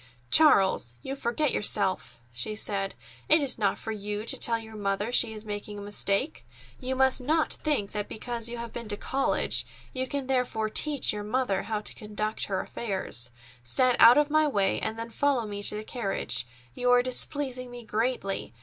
[0.31, 2.95] "Charles, you forget yourself!" she said.
[3.29, 6.43] "It is not for you to tell your mother she is making a mistake.
[6.79, 11.13] You must not think that because you have been to college you can therefore teach
[11.13, 13.29] your mother how to conduct her affairs.
[13.61, 16.47] Stand out of my way, and then follow me to the carriage.
[16.73, 18.55] You are displeasing me greatly.